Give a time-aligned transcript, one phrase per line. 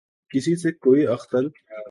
[0.31, 1.47] کسی سے کوئی اختل